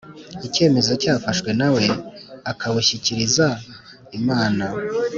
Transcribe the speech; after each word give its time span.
icyemezo 0.47 0.91
cyafashwe 1.01 1.49
nawe 1.59 1.81
akabushyikiriza 2.51 3.47
Inama 4.17 4.65